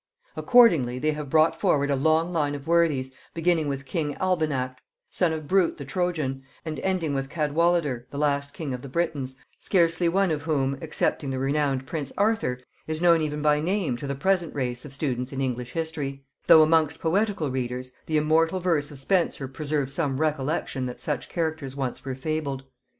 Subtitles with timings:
[0.35, 4.79] Accordingly they have brought forward a long line of worthies, beginning with king Albanact,
[5.11, 9.35] son of Brute the Trojan, and ending with Cadwallader the last king of the Britons,
[9.59, 14.07] scarcely one of whom, excepting the renowned prince Arthur, is known even by name to
[14.07, 18.89] the present race of students in English history; though amongst poetical readers, the immortal verse
[18.89, 22.63] of Spenser preserves some recollection that such characters once were fabled.